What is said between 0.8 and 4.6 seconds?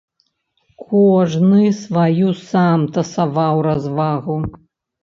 Кожны сваю сам тасаваў развагу.